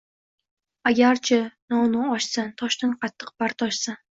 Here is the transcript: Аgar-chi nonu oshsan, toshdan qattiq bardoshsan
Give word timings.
Аgar-chi 0.91 1.39
nonu 1.75 2.07
oshsan, 2.17 2.51
toshdan 2.63 2.99
qattiq 3.05 3.35
bardoshsan 3.45 4.05